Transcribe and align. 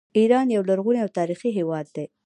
ایران 0.17 0.47
یو 0.55 0.63
لرغونی 0.69 0.99
او 1.03 1.09
تاریخي 1.19 1.49
هیواد 1.57 1.87
دی. 1.95 2.05